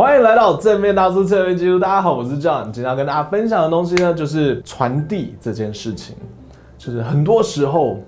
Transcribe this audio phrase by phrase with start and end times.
[0.00, 1.78] 欢迎来到正面大叔测评记录。
[1.78, 2.64] 大家好，我是 John。
[2.70, 6.16] 今天要跟大家分享的东西呢，就是传递这件事情。
[6.78, 7.98] 就是很多时候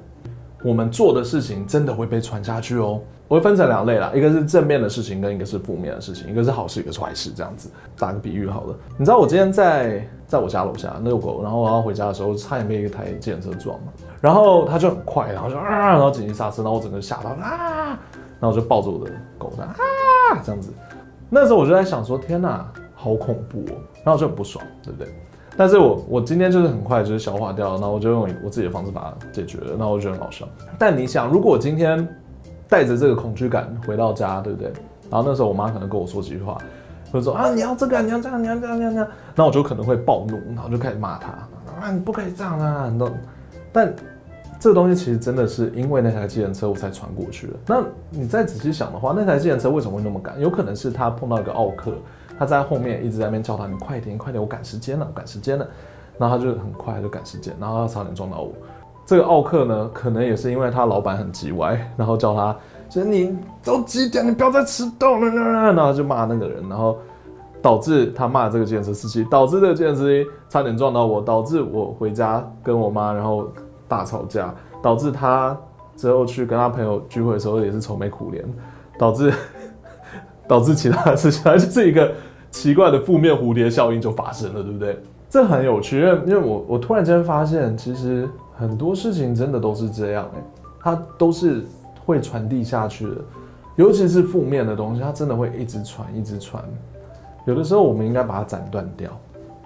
[0.64, 2.98] 我们做的事情真的会被传下去哦。
[3.28, 6.30] 我会分成两类啦，一个是正面的事情，跟一个是负面的事情。
[6.30, 8.74] 一个是好事，一个是坏事，这样子打个比喻好了。
[8.96, 13.92] 你知道我今天在在我家楼下遛狗，然后我要回家的时候，差点被一台计程车撞了。
[14.18, 17.98] 然后他就很快，然后就啊，然后紧急刹车，然后我整个吓到啊，
[18.40, 20.72] 然后我就抱着我的狗这样啊，这样子。
[21.34, 23.74] 那时候我就在想说，天哪，好恐怖哦！
[24.04, 25.08] 然后我就很不爽，对不对？
[25.56, 30.46] 但是我我今天就是很快就是消化掉了，然后我就用我自己的方式把它解决了，然后我就觉得很好笑。
[30.78, 32.06] 但你想，如果我今天
[32.68, 34.70] 带着这个恐惧感回到家，对不对？
[35.08, 36.58] 然后那时候我妈可能跟我说几句话，
[37.10, 41.28] 就说啊，你要这个，你要这样，你要这样，你要这样，那我就可能会暴怒，然后就开始骂她
[41.80, 43.10] 啊，你不可以这样啊，你都，
[43.72, 43.90] 但。
[44.62, 47.52] 这个东西其实真的是因为那台计程车我才传过去的。
[47.66, 50.40] 那你再仔细想的话，那台计程车为什么会那么赶？
[50.40, 51.90] 有可能是他碰到一个奥客，
[52.38, 55.66] 他在后面一直在那边叫他，你快点，快点，我赶时间了，我赶时间了。
[56.16, 58.52] 然后他就很快就赶时间，然后他差点撞到我。
[59.04, 62.56] 这个奥客呢，可能也是因为他老板很急歪，然后叫他，
[62.88, 65.26] 就你都几点，你不要再迟到了。
[65.26, 66.98] 然后就骂那个人，然后
[67.60, 73.48] 导致他骂这个计程车司机，导致这个计程车司机差点撞到我，导致我回家跟我妈，然后。
[73.92, 75.54] 大吵架，导致他
[75.94, 78.42] 之后去跟他朋友聚会的时候也是愁眉苦脸，
[78.98, 79.30] 导致
[80.48, 82.10] 导致其他的事情，它就是一个
[82.50, 84.98] 奇怪的负面蝴蝶效应就发生了，对不对？
[85.28, 88.26] 这很有趣，因为因为我我突然间发现，其实
[88.56, 90.42] 很多事情真的都是这样，欸，
[90.80, 91.62] 它都是
[92.06, 93.16] 会传递下去的，
[93.76, 96.64] 尤其是负面的东西，它真的会一直传一直传。
[97.44, 99.10] 有的时候我们应该把它斩断掉，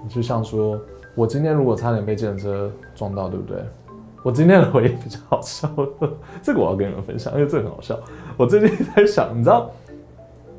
[0.08, 0.80] 就像说
[1.14, 3.62] 我今天如果差点被计程车撞到，对不对？
[4.26, 5.70] 我今天的回忆比较好笑，
[6.42, 7.96] 这个我要跟你们分享，因为这个很好笑。
[8.36, 9.70] 我最近在想，你知道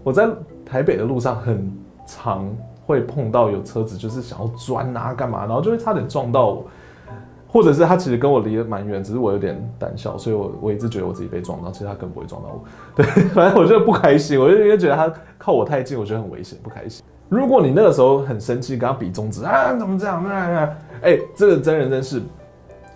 [0.06, 0.26] 我在
[0.66, 1.70] 台北的路上很
[2.06, 2.50] 常
[2.86, 6.66] 会碰到有车子，就是想要钻啊干嘛，然后就会差点撞到我，
[7.46, 12.64] 或者是他其实跟我离得蛮远，只是我有点胆小，所以我我一直觉得我自己被撞到，其实他更不会撞到我。
[12.96, 13.06] 对，
[13.36, 17.04] 反正我就不开心，我就因为觉得他靠我太近，我觉得很危险，不开心。
[17.28, 20.24] 如果你那个时候很生气，跟他比中指啊，怎么这样？
[21.02, 22.22] 哎、这个真人真事。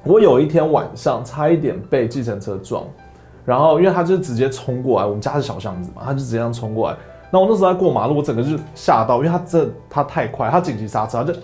[0.03, 2.83] 我有一天晚上差一点被计程车撞，
[3.45, 6.97] 然后因为他就直接冲过来，我们家是小巷子嘛，他就直接这样冲过来。
[7.29, 11.39] 那我那时候在过马路，我整个就吓到，因为他这他太快，他紧急刹车，他就，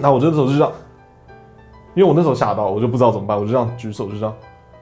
[0.00, 0.72] 然后我就那时候就这样，
[1.94, 4.34] 因为我那时候吓到，我就不知道怎么办，我就这样举手就这样，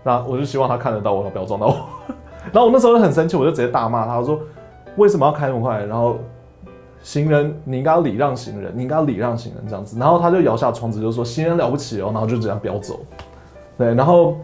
[0.04, 1.76] 然后我就希望他看得到我，他不要撞到我。
[2.52, 4.38] 然后我那时候就很生气，我就直接大骂他，我说
[4.96, 5.84] 为什么要开那么快？
[5.84, 6.16] 然后。
[7.04, 9.98] 行人，你应该要礼让行人，你应该要礼让行人这样子。
[9.98, 12.98] 然后他就摇下窗子，就说：“行人了不起哦。”然后就这样飙走。
[13.76, 14.38] 对，然后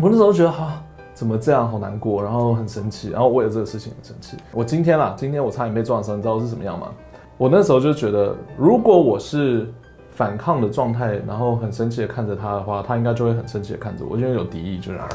[0.00, 0.82] 我那时候觉得哈、啊，
[1.12, 4.38] 怎么这样，好难过，然后很生气，然后为了这个事情很生气。
[4.52, 6.88] 我今天啦，今天我差点被撞的时候，你知道是什么样吗？
[7.36, 9.70] 我那时候就觉得，如果我是
[10.12, 15.06] 反抗的状态，然后很生气的看着他的话，他应该就会很生气的看着我，因为有敌意，就是、呃、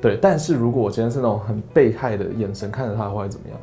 [0.00, 0.16] 对。
[0.16, 3.58] 但是如果我今天是那种很被害的眼神看着他的话，会怎么样？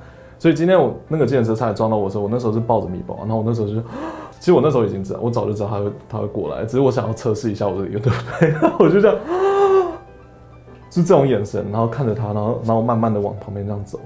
[0.46, 3.82] 所以今天我那个计程车差点撞到我的时候，我那时候是抱着米包，然后我那时候就，
[4.40, 8.54] 其实我那时候已经知道，我早就知道他会他会过来，只是我想要测试一下我的 对不对？
[8.78, 9.18] 我就这样，
[10.92, 14.00] 是这种眼神，然后看着他，然后然后慢慢的往旁边这样走，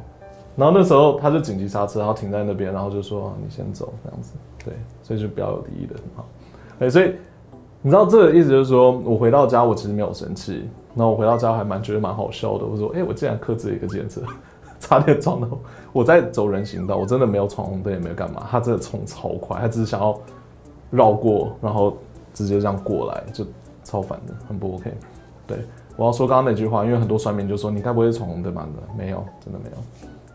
[0.55, 4.31] 然后那时候他就紧急刹车，然后停在那边，然后就说你先走这样子，
[4.63, 4.73] 对，
[5.03, 6.25] 所以就比较有敌意的很好，
[6.79, 7.16] 哎，所以
[7.81, 14.21] 你知道这个意思就是说我回到家我其实没有生气，然后我回到家还蛮觉得蛮好笑的，我说哎我竟然克制一个计程车。
[14.79, 15.47] 差点撞到
[15.91, 18.47] 我，在走人行道，我真的没有闯红灯，也没有干嘛。
[18.50, 20.19] 他真的冲超快，他只是想要
[20.90, 21.97] 绕过，然后
[22.34, 23.45] 直接这样过来，就
[23.84, 24.94] 超烦的，很不 OK。
[25.45, 25.57] 对，
[25.97, 28.68] 我要说刚刚那句话，因为很多酸民就说你该不会是闯红灯吧？
[28.97, 29.75] 没有，真的没有。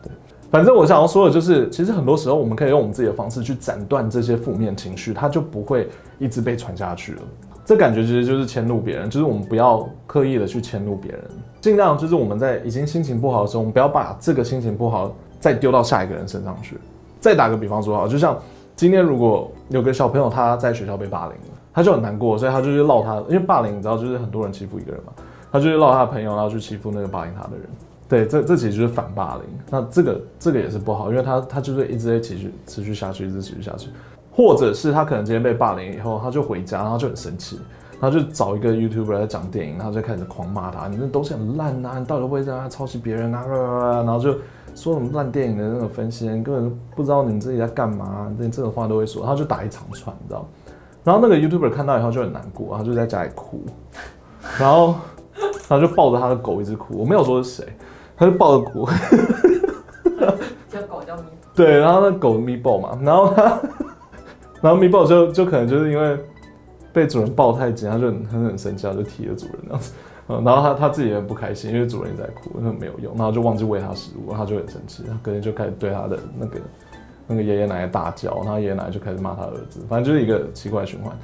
[0.03, 0.13] 对，
[0.51, 5.89] 反正我想要说的就是，其实很多时候我们可以用我们自己的方式去斩断这些负面情绪，它就不会
[6.19, 7.23] 一直被传下去了。
[7.65, 11.25] 这感觉其实就是迁怒别人，就是我们不要刻意的去迁怒别人，
[11.61, 16.77] 尽量就是我们在已经心情不好的时候，我们不要把这个心情不好再丢到下一个人身上去。
[17.21, 18.39] 再打个比方说哈，就像
[18.77, 25.13] 今天如果有个小朋友他在学校被霸凌了，他就很难过，所以他就去闹他，因为霸凌你知道就是很多人欺负一个人嘛，
[25.51, 27.67] 他就去闹他的朋友，然后去欺负那个霸凌他的人。
[28.07, 29.43] 对，这这其实就是反霸凌。
[29.71, 33.89] 那这个这个也是不好，因为他他就是一直在持续持续下去，一直持续下去。
[34.35, 37.61] 或者是他可能今天被霸凌以后，他就回家，然后就很生气，
[38.01, 43.45] 然后就找一个 YouTuber 来讲电影，然后就开始狂骂他，你那东西很烂啊，你到底会在那抄袭别人啊？
[44.03, 44.33] 然后就
[44.75, 50.45] 说什么烂电影的那种分析，你根本不知道你们自己在干嘛，连这种话都会说，他就打一长串，你知道？
[51.05, 53.63] 然后那个 YouTuber 看到以后就很难过，然后就在家里哭，
[54.59, 54.95] 然后
[55.69, 57.77] 然后就抱着他的狗一直哭，我没有说是谁，
[58.17, 58.89] 他就抱着哭，
[60.69, 61.23] 叫狗叫咪。
[61.55, 63.61] 对，然后那狗 Meatball 嘛，然后他，
[64.65, 66.19] 然后 Meatball 就就可能就是因为
[66.91, 69.93] 被主人抱太紧，他就很很很生气，就踢了主人这样子。
[70.29, 76.61] 嗯，然后他他自己也很不开心，因为主人也在哭，那没有用，然后就忘记喂他食物，他就很生气，他可能就开始对他的那个
[77.27, 81.15] 那个爷爷奶奶大叫，然后爷爷奶奶就开始骂他儿子，反正就是一个奇怪循环，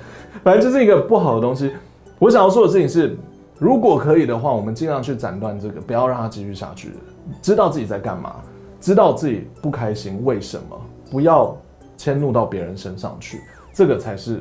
[0.44, 1.72] 反正就是一个不好的东西。
[2.18, 3.16] 我想要说的事情是，
[3.58, 6.92] 如果可以的话，我们尽量去斩断这个，不要让它继续下去。
[7.40, 8.36] 知道自己在干嘛，
[8.80, 10.78] 知道自己不开心为什么，
[11.10, 11.56] 不要
[12.00, 13.40] 迁怒到别人身上去，
[13.74, 14.40] 这个才是。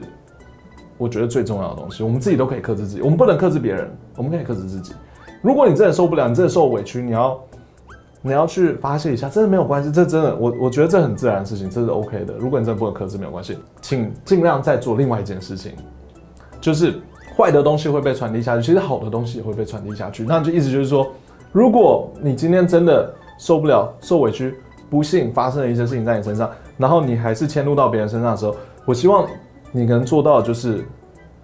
[0.97, 4.93] 我觉得最重要的东西，我们自己都可以克制自己，我们不能克制别人，我们可以克制自己。
[5.41, 7.41] 如果你真的受不了，你真的受委屈，你要
[8.21, 12.33] 你要去发泄一下，真的没有关系，这真的我我觉得这很自然的事情，这是 OK 的。
[12.37, 15.71] 如果你真的不能克制，没有关系，请尽量再做另外一件事情，
[16.59, 16.99] 就是
[17.37, 20.25] 坏的东西会被传递下去，其实好的东西也会被传递下去。
[20.25, 21.09] 那就意思就是说，
[21.53, 24.53] 如果你今天真的受不了、受委屈，
[24.89, 28.55] 不幸发生了一些事情在你身上，然后你还是迁怒到别人身上的时候，
[28.85, 29.27] 我希望。
[29.71, 30.83] 你能做到就是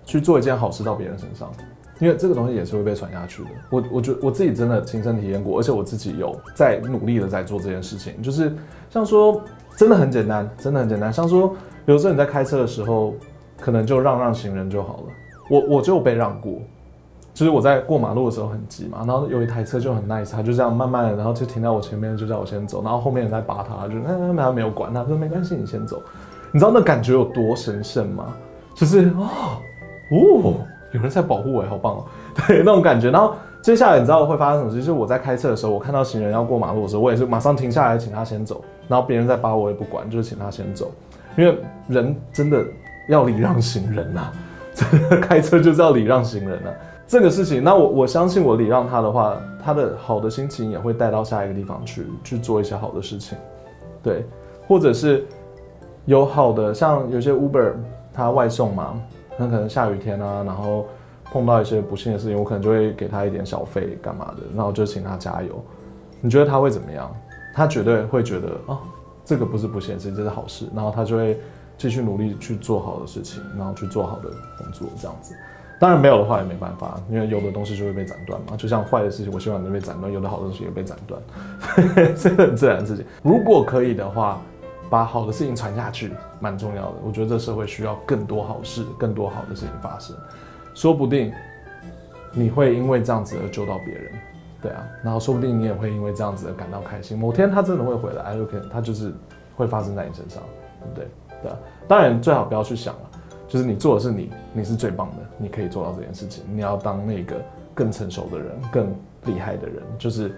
[0.03, 1.51] 去做一件好事到别人身上，
[1.99, 3.49] 因为这个东西也是会被传下去的。
[3.69, 8.19] 我我觉得我自己真的亲身体验过，而且我自己有在努力的在做这件事情。
[8.23, 8.51] 就是
[8.89, 9.39] 像说，
[9.77, 11.13] 真的很简单，真的很简单。
[11.13, 11.55] 像说，
[11.85, 13.13] 有时候你在开车的时候，
[13.59, 15.03] 可能就让让行人就好了。
[15.47, 16.53] 我我就被让过，
[17.35, 26.01] 就是我在过马路的时候很急嘛，然后有一台车就很 nice，他就这样慢慢的，然后就停在我前面，就叫我先走，然后后面人在扒他，就嗯他没有管他，说没关系，你先走。
[26.53, 28.33] 你知道那感觉有多神圣吗？
[28.73, 29.27] 就是哦，
[30.11, 30.53] 哦，
[30.93, 32.05] 有人在保护我，好棒哦！
[32.47, 33.11] 对，那种感觉。
[33.11, 34.77] 然后接下来你知道会发生什么事？
[34.77, 38.63] 就是我在开车的时候，我看到行人要过马路的时候，我也是马上停下来，请他先走。
[38.87, 40.89] 然后别人在扒我也不管，就是请他先走。
[41.35, 41.57] 因为
[41.89, 42.63] 人真的
[43.09, 44.33] 要礼让行人呐、啊，
[44.73, 46.75] 真的开车就是要礼让行人呐、啊。
[47.07, 53.37] 这个事情，那我我相信我礼让他的话，他的好的心情也会带到下一个地方去，去做一些好的事情。
[54.03, 54.25] 对，
[54.67, 55.25] 或者是。
[56.07, 57.73] 有好的，像有些 Uber
[58.13, 59.01] 他外送嘛，
[59.39, 60.85] 那可能下雨天啊，然后
[61.31, 65.65] 碰到一些不幸的事情，我可能就会给他一点小费干嘛的，然后就请他加油。
[66.21, 67.11] 你觉得他会怎么样？
[67.55, 68.77] 他绝对会觉得哦，
[69.23, 71.39] 这个不是不幸的事情，这是好事，然后他就会
[71.75, 74.29] 继续努力去做好的事情，然后去做好的
[74.59, 75.33] 工作这样子。
[75.79, 78.55] 当然没有的话也没办法，因为有的东西就会被斩断嘛。
[78.57, 81.21] 就像坏的事情，我希望能被斩断；有的好的东西也被斩断，
[82.15, 83.05] 这个很自然的事情。
[83.23, 84.41] 如果可以的话。
[84.87, 86.93] 把好的事情传下去，蛮重要的。
[87.03, 90.15] 我觉得这社会需要更多好事，更多好的事情发生。
[90.75, 91.33] 说不定
[92.31, 94.11] 你会因为这样子而救到别人，
[94.61, 94.85] 对啊。
[95.03, 97.17] 然后说不定你也会因为这样子而感到开心。
[97.17, 99.11] 某天他真的会回来，有可能他就是
[99.55, 100.41] 会发生在你身上，
[100.79, 101.07] 对不对？
[101.41, 101.51] 对。
[101.87, 103.09] 当然最好不要去想了，
[103.47, 106.43] 就是你做的是你，你是最棒的，你可以做到这件事情。
[106.53, 107.35] 你要当那个
[107.73, 108.87] 更成熟的人，更
[109.25, 110.35] 厉害的人，就是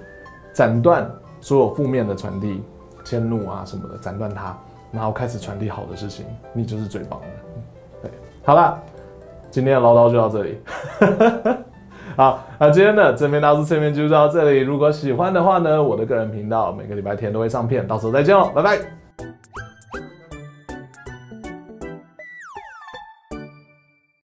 [0.53, 1.09] 斩断
[1.41, 2.61] 所有负面的传递。
[3.05, 4.53] 迁怒啊什么的，斩断它，
[4.91, 7.27] 然后开始传递好的事情，你就是最棒的。
[8.01, 8.11] 对，
[8.43, 8.77] 好了，
[9.49, 10.59] 今天的唠叨就到这里。
[12.17, 14.59] 好，那今天的正面大叔测评就到这里。
[14.59, 19.06] 如果喜欢的话呢，我的个人频道每个礼拜天都会上片，到时候再见喽，拜拜。